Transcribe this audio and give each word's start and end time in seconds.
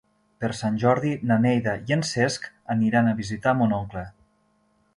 Per 0.43 0.47
Sant 0.59 0.79
Jordi 0.83 1.11
na 1.31 1.37
Neida 1.43 1.75
i 1.91 1.95
en 1.97 2.01
Cesc 2.13 2.47
aniran 2.77 3.11
a 3.13 3.17
visitar 3.23 3.57
mon 3.61 3.77
oncle. 3.83 4.05